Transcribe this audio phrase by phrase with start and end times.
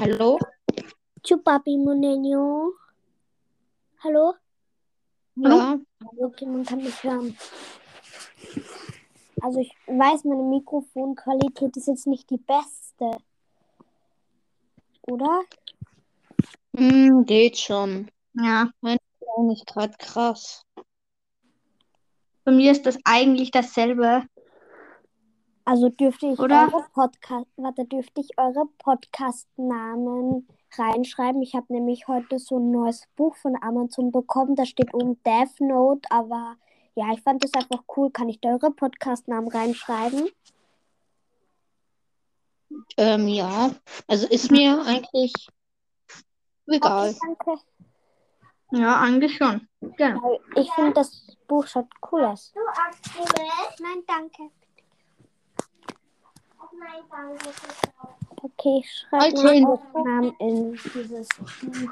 [0.00, 0.38] Hallo?
[1.22, 2.72] Chupapi Munenyo.
[4.02, 4.34] Hallo?
[5.36, 5.78] Ja,
[6.18, 7.36] Okay, man kann mich hören.
[9.42, 13.18] Also ich weiß, meine Mikrofonqualität ist jetzt nicht die beste.
[15.02, 15.42] Oder?
[16.76, 18.10] hm, geht schon.
[18.34, 19.00] Ja, Ist
[19.36, 20.64] auch nicht gerade krass.
[22.44, 24.24] bei mir ist das eigentlich dasselbe.
[25.64, 26.68] Also dürfte ich Oder?
[26.72, 31.42] eure Podcast, warte, dürfte ich eure Podcast-Namen reinschreiben?
[31.42, 34.56] Ich habe nämlich heute so ein neues Buch von Amazon bekommen.
[34.56, 36.56] Da steht oben Death Note, aber
[36.94, 38.10] ja, ich fand das einfach cool.
[38.10, 40.28] Kann ich da eure Podcast-Namen reinschreiben?
[42.96, 43.70] Ähm, ja.
[44.06, 45.48] Also ist mir eigentlich
[46.66, 47.10] egal.
[47.10, 47.62] Okay, danke.
[48.72, 49.68] Ja, eigentlich schon.
[49.80, 52.52] Weil ich finde, das Buch schaut cool aus.
[53.80, 54.50] Nein, danke.
[58.42, 59.62] Okay, ich schreibe
[60.04, 61.90] Namen in dieses Buch.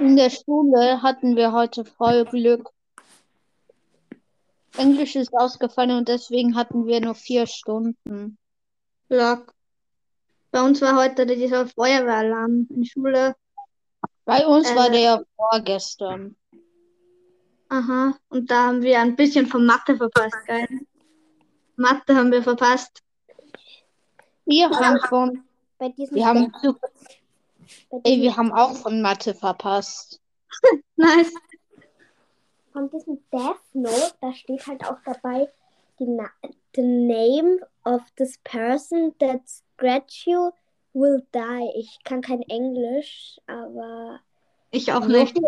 [0.00, 2.70] In der Schule hatten wir heute voll Glück.
[4.76, 8.38] Englisch ist ausgefallen und deswegen hatten wir nur vier Stunden.
[9.08, 9.42] Ja.
[10.50, 13.36] Bei uns war heute dieser Feuerwehralarm in der Schule.
[14.24, 14.92] Bei uns war Äh.
[14.92, 16.36] der vorgestern.
[17.68, 18.16] Aha.
[18.28, 20.68] Und da haben wir ein bisschen von Mathe verpasst, geil.
[21.78, 23.02] Mathe haben wir verpasst.
[24.44, 25.44] Wir haben von,
[25.78, 26.74] Bei diesem wir haben, zu,
[27.90, 30.20] bei ey, wir haben auch von Mathe verpasst.
[30.96, 31.32] Nice.
[32.72, 35.48] von diesem Death Note, da steht halt auch dabei
[36.00, 36.28] die Na
[36.74, 40.50] the name of this person that scratch you
[40.94, 41.72] will die.
[41.76, 44.20] Ich kann kein Englisch, aber
[44.72, 45.38] Ich auch nicht.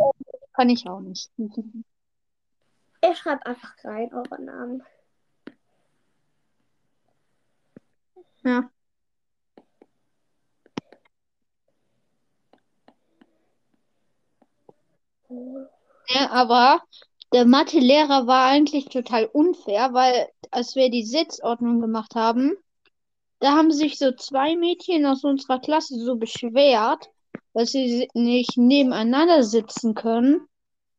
[0.53, 1.31] kann ich auch nicht.
[3.03, 4.83] ich schreibe einfach rein euren Namen.
[8.45, 8.71] Ja.
[16.09, 16.83] Ja, aber
[17.33, 22.57] der Mathelehrer war eigentlich total unfair, weil als wir die Sitzordnung gemacht haben,
[23.39, 27.09] da haben sich so zwei Mädchen aus unserer Klasse so beschwert,
[27.55, 30.47] dass sie nicht nebeneinander sitzen können.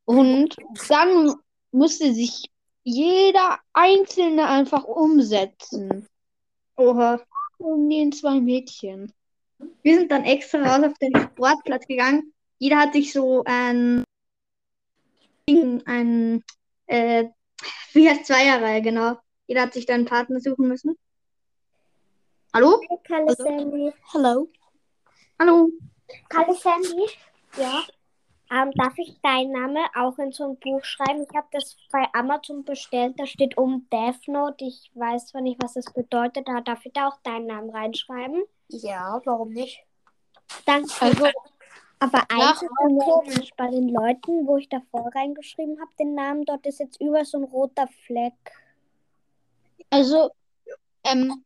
[0.05, 0.55] Und
[0.89, 1.35] dann
[1.71, 2.49] musste sich
[2.83, 6.07] jeder Einzelne einfach umsetzen.
[6.77, 7.21] Oha.
[7.61, 9.13] Um den zwei Mädchen.
[9.83, 12.33] Wir sind dann extra raus auf den Sportplatz gegangen.
[12.57, 14.03] Jeder hat sich so ein,
[15.47, 16.43] Ding, ein,
[16.87, 17.25] äh,
[17.93, 19.17] wie heißt Zweierreihe, genau.
[19.45, 20.97] Jeder hat sich dann einen Partner suchen müssen.
[22.53, 22.81] Hallo?
[23.37, 23.93] Sandy.
[24.11, 24.49] Hello.
[25.39, 25.69] Hallo?
[26.29, 27.09] Kalle Sandy?
[27.57, 27.83] Ja.
[28.51, 31.25] Ähm, darf ich deinen Namen auch in so ein Buch schreiben?
[31.29, 33.13] Ich habe das bei Amazon bestellt.
[33.17, 34.65] Da steht um Death Note.
[34.65, 38.43] Ich weiß zwar nicht, was das bedeutet, aber darf ich da auch deinen Namen reinschreiben?
[38.67, 39.85] Ja, warum nicht?
[40.65, 40.91] Danke.
[40.99, 41.27] Also,
[41.99, 43.49] aber eins ist komisch.
[43.55, 47.37] Bei den Leuten, wo ich davor reingeschrieben habe, den Namen, dort ist jetzt über so
[47.37, 48.33] ein roter Fleck.
[49.89, 50.29] Also,
[51.05, 51.45] ähm,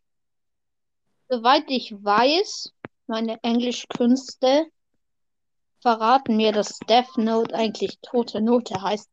[1.30, 2.74] soweit ich weiß,
[3.06, 4.72] meine Englischkünste
[5.86, 9.08] verraten mir, dass Death Note eigentlich tote Note heißt.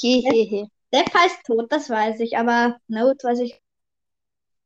[0.00, 0.68] Hehehe.
[0.92, 3.62] Death heißt tot, das weiß ich, aber Note weiß ich.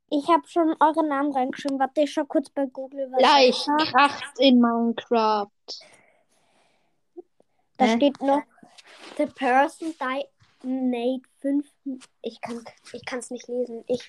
[0.09, 1.79] Ich habe schon euren Namen reingeschrieben.
[1.79, 5.49] Warte, ich schau kurz bei Google, was Gleich kracht's in Minecraft.
[7.77, 7.97] Da Hä?
[7.97, 8.43] steht noch
[9.19, 10.29] The person died
[10.63, 11.67] Nate 5.
[12.23, 13.85] Ich kann ich kann's nicht lesen.
[13.87, 14.09] Ich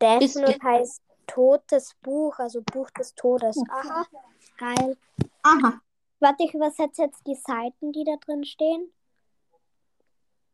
[0.00, 3.56] Death Note heißt totes Buch, also Buch des Todes.
[3.70, 4.06] Aha.
[4.58, 4.96] Geil.
[5.42, 5.80] Aha.
[6.20, 8.92] Warte, ich übersetze jetzt die Seiten, die da drin stehen.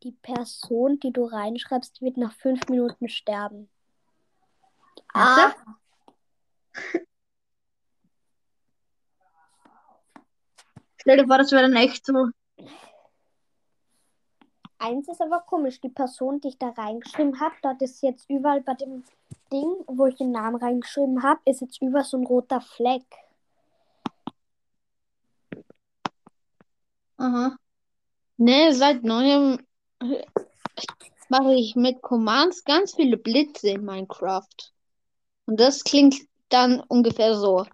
[0.03, 3.69] Die Person, die du reinschreibst, wird nach fünf Minuten sterben.
[5.13, 5.53] Ah.
[10.97, 12.29] Stell dir vor, das wäre dann echt so.
[14.77, 18.61] Eins ist aber komisch, die Person, die ich da reingeschrieben habe, dort ist jetzt überall
[18.61, 19.03] bei dem
[19.51, 23.05] Ding, wo ich den Namen reingeschrieben habe, ist jetzt über so ein roter Fleck.
[27.17, 27.57] Aha.
[28.37, 29.59] Ne, seit neuem
[29.99, 30.25] äh,
[31.27, 34.73] mache ich mit Commands ganz viele Blitze in Minecraft.
[35.45, 36.15] Und das klingt
[36.49, 37.65] dann ungefähr so.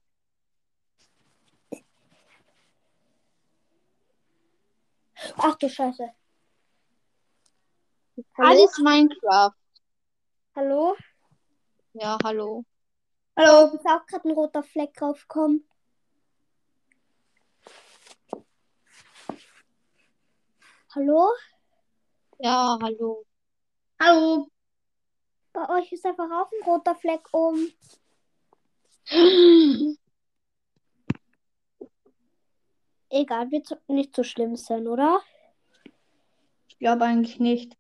[5.38, 6.10] Ach du Scheiße.
[8.38, 8.50] Hallo?
[8.50, 9.54] Alles Minecraft.
[10.56, 10.96] Hallo?
[11.98, 12.66] Ja, hallo.
[13.38, 13.74] Hallo.
[13.74, 15.66] Ist auch gerade ein roter Fleck draufgekommen.
[20.94, 21.30] Hallo?
[22.40, 23.26] Ja, hallo.
[23.98, 24.50] Hallo.
[25.54, 27.66] Bei euch ist einfach auch ein roter Fleck um.
[33.10, 35.22] Egal, wird nicht so schlimm sein, oder?
[36.68, 37.78] Ich glaube eigentlich nicht.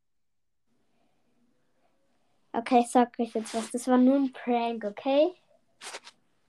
[2.57, 3.71] Okay, ich sag euch jetzt was.
[3.71, 5.33] Das war nur ein Prank, okay?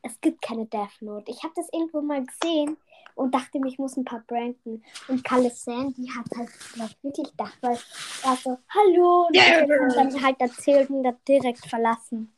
[0.03, 1.31] Es gibt keine Death Note.
[1.31, 2.77] Ich habe das irgendwo mal gesehen
[3.17, 4.85] und dachte mir, ich muss ein paar pranken.
[5.09, 7.79] Und Kalle Sandy hat halt, glaub ich, wirklich gedacht, weil
[8.23, 12.33] er so, hallo, und dann halt erzählt und hat direkt verlassen.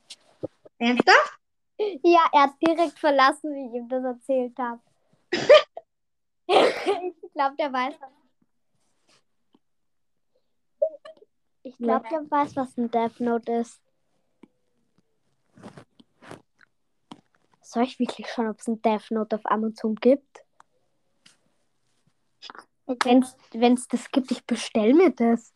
[0.79, 1.39] Ernsthaft?
[2.03, 4.81] Ja, er hat direkt verlassen, wie ich ihm das erzählt habe.
[6.47, 8.11] ich glaube, der weiß was.
[11.69, 13.79] Ich glaube, der weiß, was ein Death Note ist.
[17.61, 20.45] Soll ich wirklich schauen, ob es ein Death Note auf Amazon gibt?
[22.87, 23.23] Okay.
[23.53, 25.53] Wenn es das gibt, ich bestelle mir das.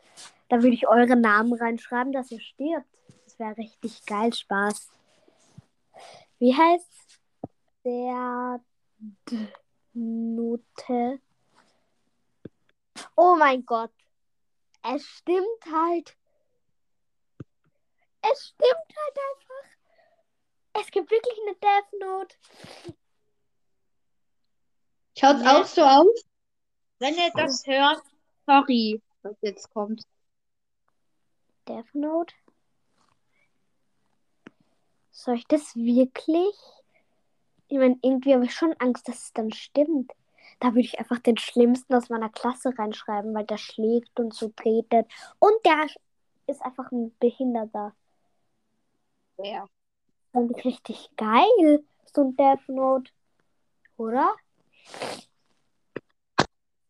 [0.50, 2.86] Da würde ich eure Namen reinschreiben, dass ihr stirbt.
[3.24, 4.90] Das wäre richtig geil, Spaß.
[6.38, 7.20] Wie heißt
[7.86, 8.60] der
[9.30, 9.48] D
[9.94, 11.20] Note?
[13.16, 13.92] Oh mein Gott.
[14.82, 16.17] Es stimmt halt.
[18.23, 20.81] Es stimmt halt einfach.
[20.81, 22.37] Es gibt wirklich eine Death Note.
[25.19, 25.61] Schaut's Ja.
[25.61, 26.25] auch so aus?
[26.99, 28.02] Wenn ihr das hört,
[28.46, 30.05] sorry, was jetzt kommt.
[31.69, 32.34] Death Note.
[35.11, 36.56] Soll ich das wirklich?
[37.69, 40.12] Ich meine, irgendwie habe ich schon Angst, dass es dann stimmt.
[40.62, 44.50] Da würde ich einfach den Schlimmsten aus meiner Klasse reinschreiben, weil der schlägt und so
[44.50, 45.10] tretet.
[45.40, 45.88] Und der
[46.46, 47.96] ist einfach ein Behinderter.
[49.38, 49.68] Ja.
[50.32, 51.84] Fand ich richtig geil.
[52.14, 53.10] So ein Death Note.
[53.96, 54.36] Oder?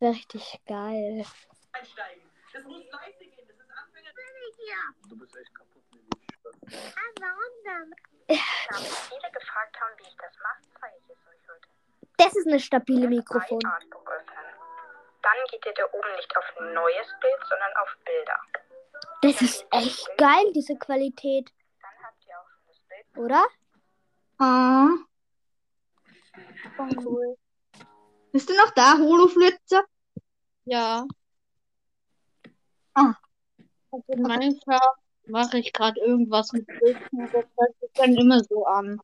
[0.01, 1.25] Wäre richtig geil.
[1.73, 2.25] einsteigen.
[2.53, 3.49] Das muss leise gehen.
[3.49, 4.11] Das ist Anfänger.
[5.09, 6.11] Du bist echt kaputt, Lili.
[8.69, 11.72] Da mich viele gefragt haben, wie ich das mache, zeige ich es euch heute.
[12.23, 13.59] Das ist eine stabile Mikrofon.
[13.61, 18.39] Dann geht ihr da oben nicht auf neues Bild, sondern auf Bilder.
[19.23, 21.53] Das ist echt geil, diese Qualität.
[21.81, 23.19] Dann habt ihr auch schon das Bild.
[23.25, 23.45] Oder?
[24.39, 24.89] Ah.
[27.05, 27.37] Cool.
[28.33, 29.85] Bist du noch da, Holoflitzer?
[30.65, 31.07] Ja.
[32.95, 33.15] Ah.
[33.91, 34.97] Also in Minecraft
[35.27, 37.31] mache ich gerade irgendwas mit Bildchen.
[37.33, 39.01] Das hört sich dann immer so an.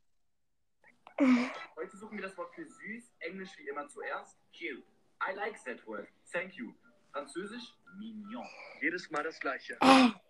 [1.19, 4.37] Heute suchen wir das Wort für süß, Englisch wie immer zuerst.
[4.53, 4.83] Cute.
[5.21, 6.09] I like that word.
[6.33, 6.73] Thank you.
[7.13, 8.47] Französisch, mignon.
[8.81, 9.77] Jedes Mal das Gleiche.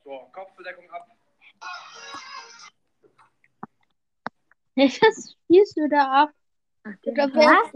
[0.05, 1.07] So, Kopfbedeckung ab.
[4.77, 6.31] Was spielst du da ab?
[7.05, 7.73] Oder Was?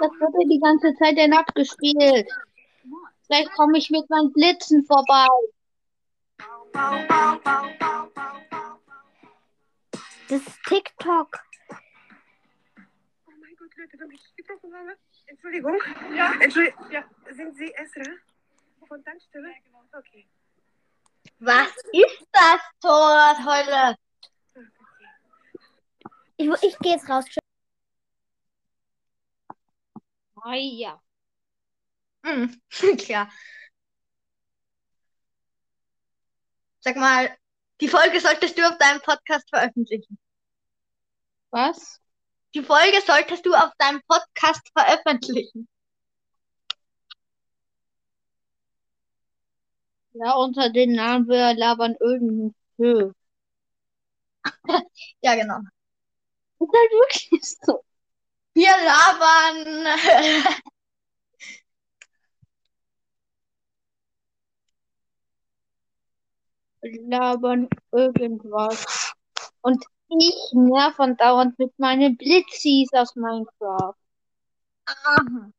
[0.00, 2.28] Das wird die ganze Zeit denn abgespielt.
[3.26, 5.28] Vielleicht komme ich mit meinen Blitzen vorbei.
[10.28, 11.38] Das ist TikTok.
[13.74, 14.96] Oh mein Gott, Leute, wenn ich gebrochen habe.
[15.26, 15.78] Entschuldigung.
[16.14, 16.32] Ja.
[16.40, 16.90] Entschuldigung.
[16.90, 17.04] Ja.
[17.30, 18.10] Sind Sie Esra?
[18.86, 19.48] Von Tankstelle?
[19.48, 19.84] Ja, genau.
[19.92, 20.28] Okay.
[21.38, 23.96] Was ist das, Tor heute?
[26.36, 27.24] Ich, ich gehe jetzt raus.
[30.36, 31.00] Ah ja.
[32.24, 32.60] Hm,
[32.98, 33.30] klar.
[36.80, 37.36] Sag mal,
[37.80, 40.18] die Folge solltest du auf deinem Podcast veröffentlichen.
[41.50, 42.03] Was?
[42.54, 45.68] Die Folge solltest du auf deinem Podcast veröffentlichen.
[50.12, 53.14] Ja, unter den Namen wir labern irgendeinen.
[55.22, 55.58] Ja, genau.
[56.60, 57.84] Ist halt wirklich so.
[58.54, 59.86] Wir labern.
[67.08, 69.14] labern irgendwas.
[69.62, 73.94] Und ich nerv dauernd mit meinen Blitzis aus Minecraft.
[74.86, 75.50] Aha.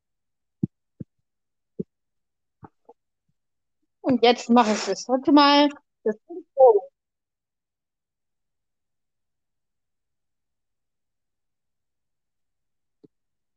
[4.02, 5.70] Und jetzt mache ich das heute mal.
[6.04, 6.90] Das Intro.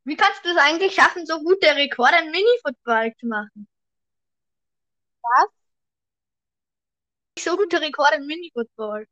[0.05, 3.69] Wie kannst du es eigentlich schaffen, so gute Rekorde im Mini-Football zu machen?
[5.23, 5.49] Was?
[7.39, 9.07] So gute Rekorde im Mini-Football.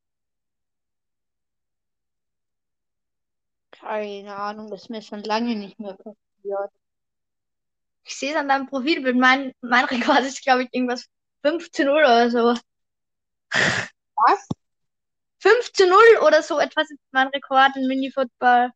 [3.87, 6.71] Keine Ahnung, das ist mir schon lange nicht mehr passiert.
[8.05, 9.17] Ich sehe es an deinem Profilbild.
[9.17, 11.07] Mein, mein Rekord ist, glaube ich, irgendwas
[11.43, 12.55] 5 zu 0 oder so.
[14.29, 14.47] Was?
[15.41, 18.71] 5 zu 0 oder so etwas ist mein Rekord im Mini-Football.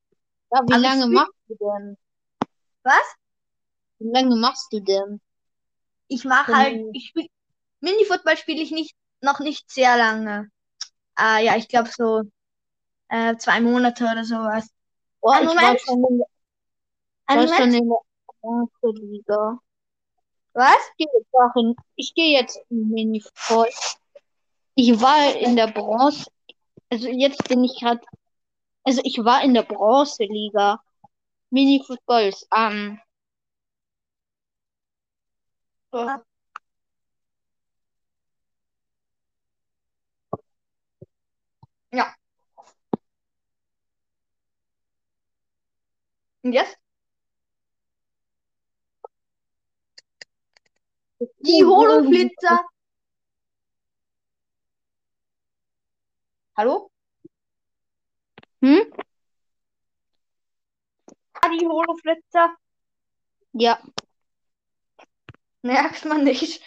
[0.53, 1.97] Ja, wie Also lange machst du denn?
[2.85, 3.17] Was?
[4.01, 5.21] Wie lange machst du denn?
[6.09, 7.27] Ich mache halt, ich spiel,
[7.81, 10.51] Mini-Football spiele ich nicht, noch nicht sehr lange.
[11.19, 12.23] äh, ja, ich glaube so
[13.09, 14.69] äh, zwei Monate oder sowas.
[15.23, 15.81] Oh, ich war Moment.
[15.81, 16.23] schon in
[17.29, 18.01] war schon in der
[18.41, 19.59] Bronzeliga.
[20.53, 20.77] Was?
[20.97, 23.69] Ich gehe jetzt, auch in, ich gehe jetzt in Mini-Football.
[24.75, 26.31] Ich war in der Bronze.
[26.91, 28.01] Also jetzt bin ich gerade.
[28.85, 30.83] Also ich war in der Bronzeliga.
[31.51, 33.01] Mini-Football ist an.
[35.93, 36.07] Oh.
[41.93, 42.15] Ja.
[46.51, 46.77] Und jetzt?
[51.47, 52.67] Die Holoflitzer.
[56.57, 56.91] Hallo?
[58.63, 58.91] Hm?
[61.35, 62.57] Ah, die Holoflitzer.
[63.53, 63.81] Ja.
[65.63, 66.61] Merkt man nicht.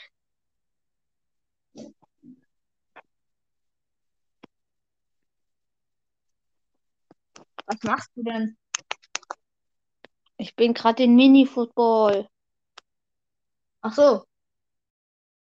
[7.66, 8.58] Was machst du denn?
[10.44, 12.28] Ich bin gerade in Mini-Football.
[13.82, 14.26] Ach so.